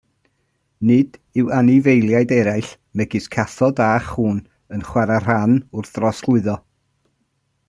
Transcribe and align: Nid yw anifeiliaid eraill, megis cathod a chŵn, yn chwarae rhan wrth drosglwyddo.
Nid 0.89 1.11
yw 1.41 1.51
anifeiliaid 1.59 2.31
eraill, 2.39 2.71
megis 3.01 3.27
cathod 3.37 3.77
a 3.89 3.91
chŵn, 4.09 4.39
yn 4.73 4.85
chwarae 4.89 5.21
rhan 5.27 5.57
wrth 5.77 5.93
drosglwyddo. 5.99 6.61